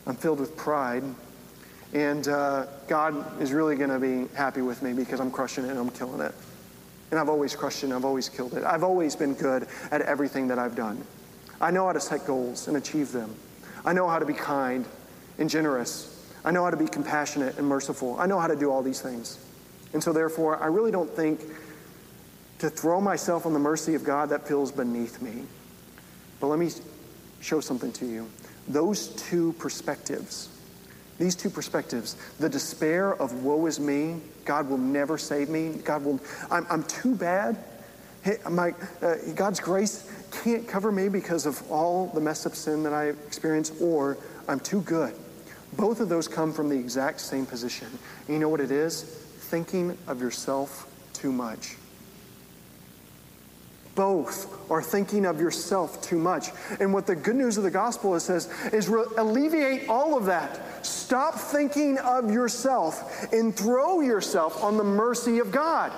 [0.05, 1.03] I'm filled with pride.
[1.93, 5.69] And uh, God is really going to be happy with me because I'm crushing it
[5.69, 6.33] and I'm killing it.
[7.11, 8.63] And I've always crushed it and I've always killed it.
[8.63, 11.05] I've always been good at everything that I've done.
[11.61, 13.33] I know how to set goals and achieve them.
[13.85, 14.85] I know how to be kind
[15.37, 16.11] and generous.
[16.43, 18.19] I know how to be compassionate and merciful.
[18.19, 19.39] I know how to do all these things.
[19.93, 21.41] And so, therefore, I really don't think
[22.59, 25.43] to throw myself on the mercy of God that feels beneath me.
[26.39, 26.69] But let me
[27.41, 28.29] show something to you.
[28.67, 30.49] Those two perspectives,
[31.19, 36.03] these two perspectives, the despair of woe is me, God will never save me, God
[36.03, 36.19] will,
[36.49, 37.57] I'm, I'm too bad.
[38.23, 40.11] Hey, my, uh, God's grace
[40.43, 44.17] can't cover me because of all the mess up sin that I experience, or
[44.47, 45.13] I'm too good.
[45.73, 47.87] Both of those come from the exact same position.
[48.27, 49.03] And you know what it is?
[49.03, 51.75] Thinking of yourself too much
[53.95, 56.49] both are thinking of yourself too much.
[56.79, 60.25] And what the good news of the gospel is says is re- alleviate all of
[60.25, 60.85] that.
[60.85, 65.91] Stop thinking of yourself and throw yourself on the mercy of God.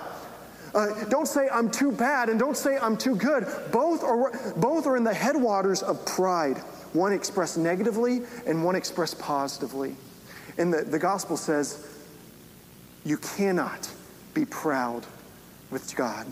[0.74, 3.48] Uh, don't say I'm too bad and don't say I'm too good.
[3.72, 6.58] Both are both are in the headwaters of pride.
[6.94, 9.96] One expressed negatively and one expressed positively.
[10.58, 11.88] And the, the gospel says
[13.06, 13.90] you cannot
[14.34, 15.06] be proud
[15.72, 16.28] with God.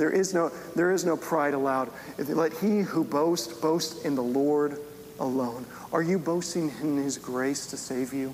[0.00, 1.90] There is no, there is no pride allowed.
[2.16, 4.78] Let he who boasts boast in the Lord
[5.18, 5.66] alone.
[5.92, 8.32] Are you boasting in his grace to save you?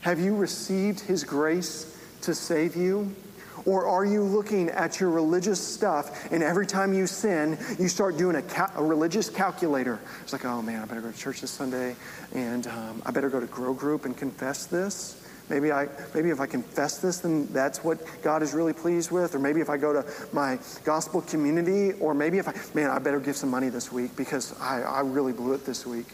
[0.00, 3.14] Have you received his grace to save you?
[3.66, 8.16] Or are you looking at your religious stuff and every time you sin, you start
[8.16, 10.00] doing a, cal- a religious calculator?
[10.22, 11.96] It's like, oh man, I better go to church this Sunday
[12.34, 15.21] and um, I better go to Grow Group and confess this.
[15.52, 19.34] Maybe I maybe if I confess this, then that's what God is really pleased with.
[19.34, 22.98] Or maybe if I go to my gospel community, or maybe if I man, I
[22.98, 26.06] better give some money this week because I, I really blew it this week.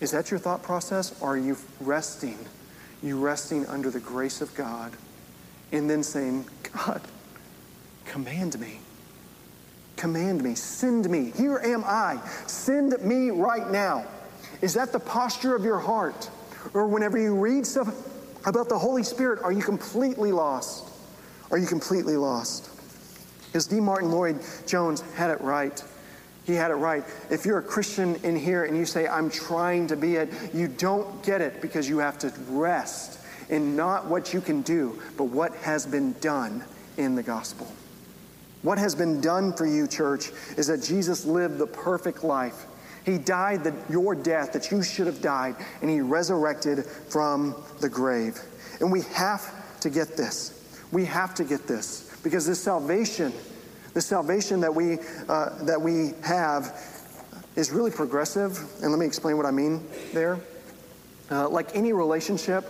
[0.00, 1.20] Is that your thought process?
[1.20, 2.38] Or are you resting?
[3.02, 4.92] You resting under the grace of God
[5.70, 7.02] and then saying, God,
[8.06, 8.78] command me.
[9.96, 10.54] Command me.
[10.54, 11.30] Send me.
[11.36, 12.20] Here am I.
[12.46, 14.06] Send me right now.
[14.62, 16.30] Is that the posture of your heart?
[16.72, 17.94] Or whenever you read stuff,
[18.46, 20.88] about the Holy Spirit, are you completely lost?
[21.50, 22.70] Are you completely lost?
[23.46, 23.80] Because D.
[23.80, 25.82] Martin Lloyd Jones had it right.
[26.44, 27.04] He had it right.
[27.30, 30.68] If you're a Christian in here and you say, I'm trying to be it, you
[30.68, 35.24] don't get it because you have to rest in not what you can do, but
[35.24, 36.64] what has been done
[36.96, 37.66] in the gospel.
[38.62, 42.66] What has been done for you, church, is that Jesus lived the perfect life.
[43.06, 48.38] He died your death that you should have died, and He resurrected from the grave.
[48.80, 50.52] And we have to get this.
[50.90, 53.32] We have to get this because this salvation,
[53.94, 56.76] the salvation that we uh, that we have,
[57.54, 58.58] is really progressive.
[58.82, 60.40] And let me explain what I mean there.
[61.30, 62.68] Uh, like any relationship,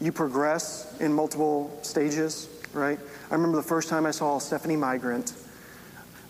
[0.00, 3.00] you progress in multiple stages, right?
[3.30, 5.32] I remember the first time I saw Stephanie Migrant.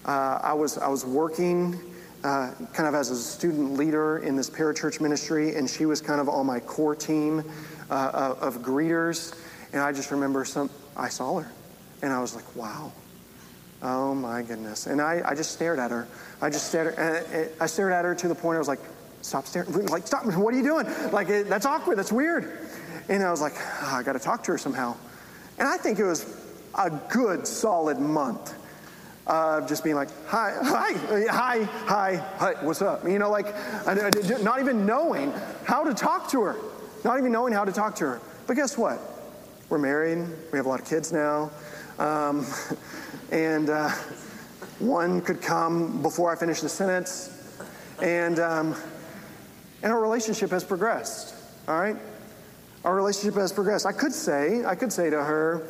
[0.06, 1.91] Uh, I was I was working
[2.24, 6.20] uh, kind of as a student leader in this parachurch ministry, and she was kind
[6.20, 7.42] of on my core team
[7.90, 9.34] uh, of, of greeters.
[9.72, 11.50] And I just remember some, I saw her,
[12.02, 12.92] and I was like, wow.
[13.82, 14.86] Oh my goodness.
[14.86, 16.06] And I, I just stared at her.
[16.40, 18.80] I just stared, and I stared at her to the point I was like,
[19.22, 19.72] stop staring.
[19.88, 20.24] Like, stop.
[20.36, 20.86] What are you doing?
[21.10, 21.98] Like, it, that's awkward.
[21.98, 22.68] That's weird.
[23.08, 24.96] And I was like, oh, I got to talk to her somehow.
[25.58, 26.24] And I think it was
[26.78, 28.54] a good solid month
[29.26, 30.92] uh, just being like, hi, hi,
[31.30, 33.04] hi, hi, hi, what's up?
[33.04, 33.54] You know, like,
[34.42, 35.32] not even knowing
[35.64, 36.56] how to talk to her,
[37.04, 38.20] not even knowing how to talk to her.
[38.46, 38.98] But guess what?
[39.68, 41.50] We're married, we have a lot of kids now,
[41.98, 42.46] um,
[43.30, 43.90] and uh,
[44.78, 47.56] one could come before I finish the sentence,
[48.02, 48.74] and, um,
[49.82, 51.34] and our relationship has progressed,
[51.68, 51.96] all right?
[52.84, 53.86] Our relationship has progressed.
[53.86, 55.62] I could say, I could say to her,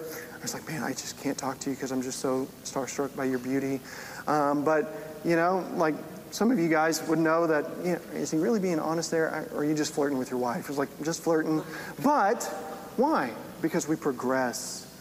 [0.43, 3.15] I was like, man, I just can't talk to you because I'm just so starstruck
[3.15, 3.79] by your beauty.
[4.27, 5.95] Um, but, you know, like
[6.33, 9.47] some of you guys would know that, you know, is he really being honest there?
[9.53, 10.69] Or are you just flirting with your wife?
[10.69, 11.63] It's like, just flirting.
[12.03, 12.43] But
[12.97, 13.31] why?
[13.61, 14.93] Because we progress.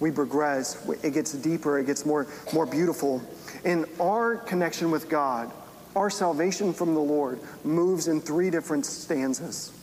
[0.00, 0.88] We progress.
[1.02, 1.78] It gets deeper.
[1.78, 3.20] It gets more, more beautiful.
[3.66, 5.52] And our connection with God,
[5.94, 9.74] our salvation from the Lord, moves in three different stanzas.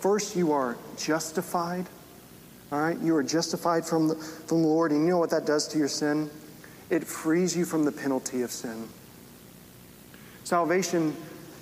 [0.00, 1.86] First, you are justified
[2.72, 2.98] All right?
[2.98, 4.90] You are justified from the, from the Lord.
[4.90, 6.30] And you know what that does to your sin?
[6.90, 8.88] It frees you from the penalty of sin.
[10.44, 11.16] Salvation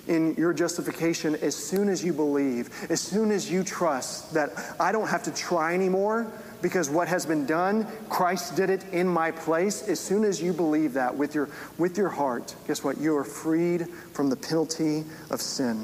[0.07, 4.91] in your justification, as soon as you believe, as soon as you trust that I
[4.91, 6.31] don't have to try anymore
[6.61, 9.87] because what has been done, Christ did it in my place.
[9.87, 12.97] As soon as you believe that with your, with your heart, guess what?
[12.97, 15.83] You are freed from the penalty of sin.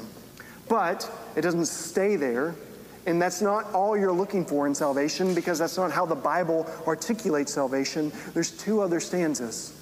[0.68, 2.54] But it doesn't stay there.
[3.06, 6.70] And that's not all you're looking for in salvation because that's not how the Bible
[6.86, 8.12] articulates salvation.
[8.32, 9.78] There's two other stanzas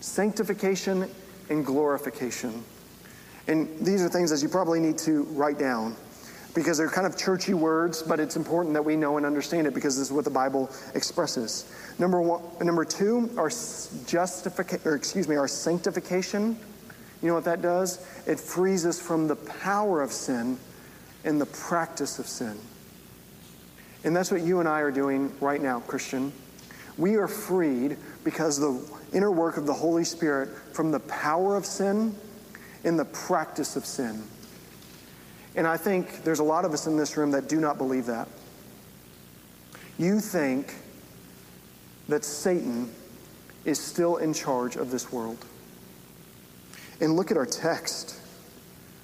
[0.00, 1.10] sanctification
[1.50, 2.62] and glorification.
[3.48, 5.96] And these are things that you probably need to write down
[6.54, 9.74] because they're kind of churchy words, but it's important that we know and understand it
[9.74, 11.70] because this is what the Bible expresses.
[11.98, 13.50] Number one, number two, our
[14.06, 16.58] justification, or excuse me, our sanctification.
[17.22, 18.06] You know what that does?
[18.26, 20.58] It frees us from the power of sin
[21.28, 22.58] and the practice of sin.
[24.02, 26.32] And that's what you and I are doing right now, Christian.
[26.96, 31.66] We are freed because the inner work of the Holy Spirit from the power of
[31.66, 32.14] sin
[32.82, 34.22] and the practice of sin.
[35.54, 38.06] And I think there's a lot of us in this room that do not believe
[38.06, 38.28] that.
[39.98, 40.74] You think
[42.08, 42.90] that Satan
[43.66, 45.44] is still in charge of this world.
[47.02, 48.18] And look at our text.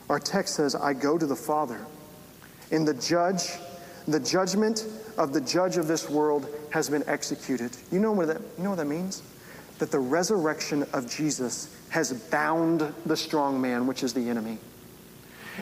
[0.08, 1.84] Our text says, I go to the Father.
[2.70, 3.50] And the judge,
[4.08, 4.86] the judgment
[5.16, 7.70] of the judge of this world has been executed.
[7.90, 9.22] You know what that, you know what that means?
[9.78, 14.58] That the resurrection of Jesus has bound the strong man, which is the enemy.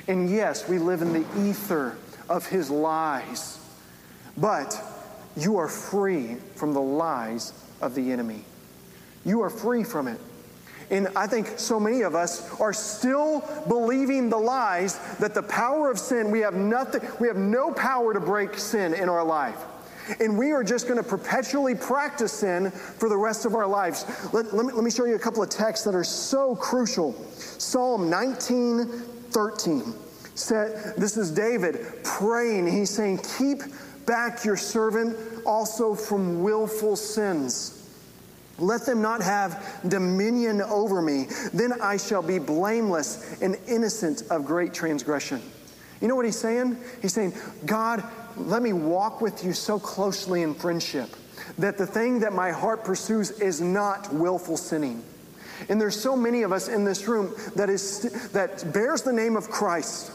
[0.08, 1.96] And yes, we live in the ether
[2.28, 3.58] of his lies,
[4.36, 4.80] but
[5.36, 8.44] you are free from the lies of the enemy.
[9.24, 10.18] You are free from it.
[10.92, 15.90] And I think so many of us are still believing the lies that the power
[15.90, 19.56] of sin, we have nothing, we have no power to break sin in our life.
[20.20, 24.04] And we are just going to perpetually practice sin for the rest of our lives.
[24.34, 27.14] Let, let, me, let me show you a couple of texts that are so crucial.
[27.32, 29.94] Psalm 19 13.
[30.34, 32.66] Said, this is David praying.
[32.66, 33.62] He's saying, Keep
[34.04, 35.16] back your servant
[35.46, 37.81] also from willful sins.
[38.58, 41.26] Let them not have dominion over me.
[41.52, 45.42] Then I shall be blameless and innocent of great transgression.
[46.00, 46.76] You know what he's saying?
[47.00, 47.32] He's saying,
[47.64, 48.04] God,
[48.36, 51.08] let me walk with you so closely in friendship
[51.58, 55.02] that the thing that my heart pursues is not willful sinning.
[55.68, 59.36] And there's so many of us in this room that is that bears the name
[59.36, 60.10] of Christ.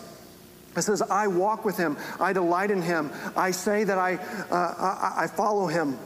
[0.75, 4.15] It says, I walk with him, I delight in him, I say that I,
[4.51, 5.97] uh, I, I follow him.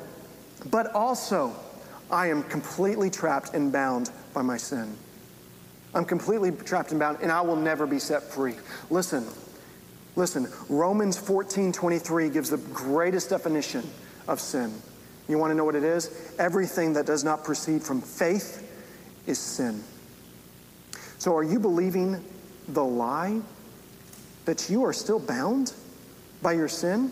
[0.70, 1.54] But also,
[2.12, 4.96] I am completely trapped and bound by my sin.
[5.94, 8.56] I'm completely trapped and bound, and I will never be set free.
[8.90, 9.26] Listen,
[10.16, 13.90] listen, Romans 14 23 gives the greatest definition
[14.28, 14.74] of sin.
[15.28, 16.34] You want to know what it is?
[16.40, 18.68] Everything that does not proceed from faith
[19.28, 19.84] is sin.
[21.18, 22.24] So, are you believing
[22.70, 23.42] the lie
[24.46, 25.74] that you are still bound
[26.42, 27.12] by your sin?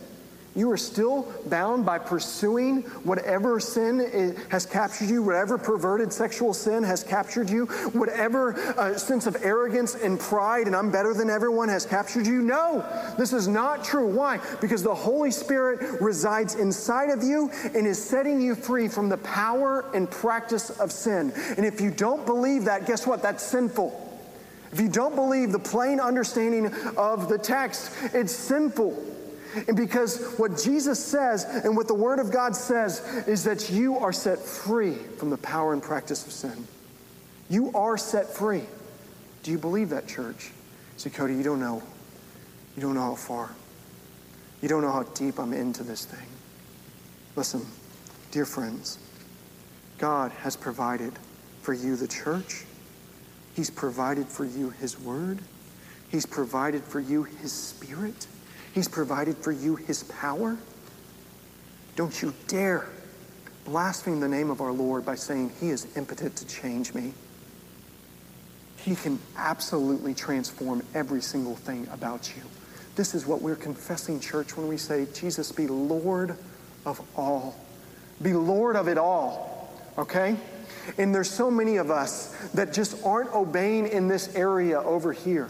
[0.55, 6.83] You are still bound by pursuing whatever sin has captured you, whatever perverted sexual sin
[6.83, 11.69] has captured you, whatever uh, sense of arrogance and pride and I'm better than everyone
[11.69, 12.41] has captured you.
[12.41, 12.85] No,
[13.17, 14.07] this is not true.
[14.07, 14.39] Why?
[14.59, 19.17] Because the Holy Spirit resides inside of you and is setting you free from the
[19.17, 21.31] power and practice of sin.
[21.57, 23.21] And if you don't believe that, guess what?
[23.21, 24.07] That's sinful.
[24.71, 29.08] If you don't believe the plain understanding of the text, it's sinful.
[29.67, 33.97] And because what Jesus says and what the Word of God says is that you
[33.97, 36.67] are set free from the power and practice of sin.
[37.49, 38.63] You are set free.
[39.43, 40.51] Do you believe that, church?
[40.97, 41.81] Say, Cody, you don't know.
[42.75, 43.49] You don't know how far.
[44.61, 46.27] You don't know how deep I'm into this thing.
[47.35, 47.65] Listen,
[48.31, 48.99] dear friends,
[49.97, 51.13] God has provided
[51.61, 52.65] for you the church.
[53.55, 55.39] He's provided for you His Word.
[56.09, 58.27] He's provided for you His Spirit.
[58.73, 60.57] He's provided for you His power.
[61.95, 62.87] Don't you dare
[63.65, 67.13] blaspheme the name of our Lord by saying He is impotent to change me.
[68.77, 72.43] He can absolutely transform every single thing about you.
[72.95, 76.35] This is what we're confessing, church, when we say, Jesus, be Lord
[76.85, 77.55] of all.
[78.21, 79.73] Be Lord of it all.
[79.97, 80.37] Okay?
[80.97, 85.49] And there's so many of us that just aren't obeying in this area over here.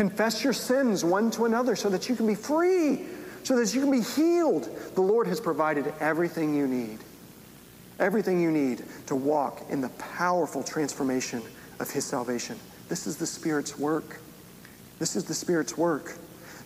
[0.00, 3.04] Confess your sins one to another so that you can be free,
[3.42, 4.66] so that you can be healed.
[4.94, 7.00] The Lord has provided everything you need.
[7.98, 11.42] Everything you need to walk in the powerful transformation
[11.80, 12.58] of His salvation.
[12.88, 14.20] This is the Spirit's work.
[14.98, 16.16] This is the Spirit's work.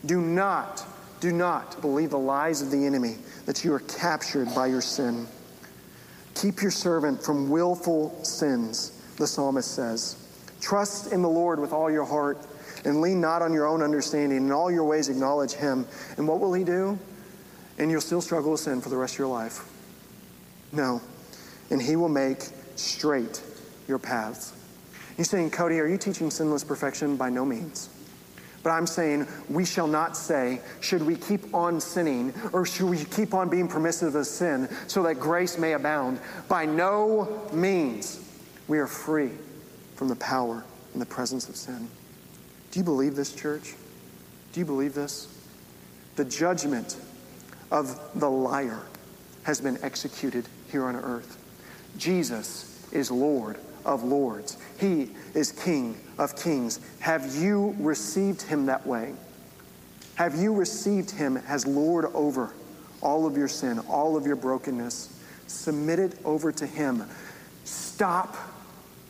[0.06, 0.86] Do not
[1.18, 3.16] Do not believe the lies of the enemy
[3.46, 5.26] that you are captured by your sin.
[6.36, 10.24] Keep your servant from willful sins, the psalmist says.
[10.60, 12.38] Trust in the Lord with all your heart
[12.84, 14.38] and lean not on your own understanding.
[14.38, 15.86] In all your ways, acknowledge him.
[16.16, 16.98] And what will he do?
[17.78, 19.68] And you'll still struggle with sin for the rest of your life.
[20.72, 21.00] No.
[21.70, 22.44] And he will make
[22.76, 23.42] straight
[23.88, 24.52] your paths.
[25.16, 27.16] You're saying, Cody, are you teaching sinless perfection?
[27.16, 27.88] By no means.
[28.62, 33.04] But I'm saying we shall not say, should we keep on sinning or should we
[33.04, 36.18] keep on being permissive of sin so that grace may abound?
[36.48, 38.20] By no means.
[38.66, 39.30] We are free
[39.96, 40.64] from the power
[40.94, 41.88] and the presence of sin.
[42.74, 43.76] Do you believe this, church?
[44.52, 45.28] Do you believe this?
[46.16, 46.96] The judgment
[47.70, 48.80] of the liar
[49.44, 51.38] has been executed here on earth.
[51.98, 54.56] Jesus is Lord of lords.
[54.80, 56.80] He is King of kings.
[56.98, 59.14] Have you received him that way?
[60.16, 62.54] Have you received him as Lord over
[63.00, 65.16] all of your sin, all of your brokenness?
[65.46, 67.08] Submit it over to him.
[67.62, 68.36] Stop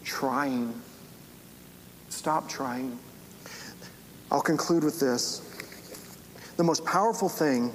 [0.05, 0.75] trying.
[2.11, 2.99] Stop trying.
[4.31, 5.41] I'll conclude with this.
[6.57, 7.73] The most powerful thing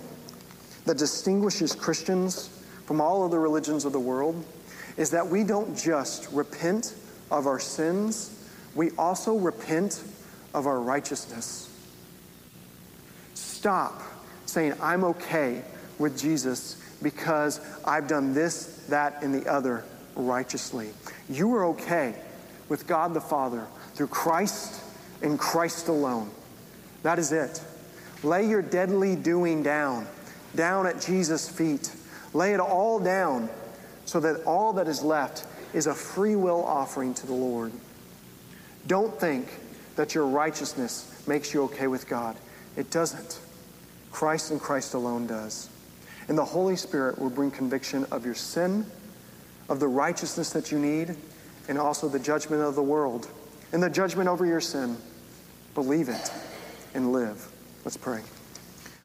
[0.86, 2.50] that distinguishes Christians
[2.86, 4.44] from all other religions of the world
[4.98, 6.96] is that we don't just repent
[7.32, 8.36] of our sins,
[8.76, 10.04] we also repent
[10.54, 11.70] of our righteousness.
[13.34, 14.02] Stop
[14.46, 15.62] saying, I'm okay
[16.00, 19.84] with Jesus because I've done this, that, and the other
[20.16, 20.90] righteously.
[21.30, 22.16] You are okay
[22.68, 24.82] with God the Father through Christ
[25.22, 26.32] and Christ alone.
[27.04, 27.62] That is it.
[28.24, 30.08] Lay your deadly doing down,
[30.56, 31.94] down at Jesus' feet.
[32.34, 33.50] Lay it all down
[34.06, 37.72] so that all that is left is a free will offering to the Lord.
[38.88, 39.48] Don't think
[39.96, 42.36] that your righteousness makes you okay with God.
[42.76, 43.40] It doesn't.
[44.12, 45.70] Christ and Christ alone does.
[46.28, 48.86] And the Holy Spirit will bring conviction of your sin,
[49.68, 51.16] of the righteousness that you need,
[51.68, 53.28] and also the judgment of the world
[53.72, 54.98] and the judgment over your sin.
[55.76, 56.32] Believe it
[56.94, 57.52] and live.
[57.86, 58.22] Let's pray.